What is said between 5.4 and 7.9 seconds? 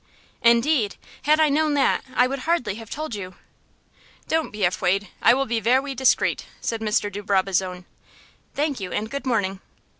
be vewy discreet," said Mr. de Brabazon.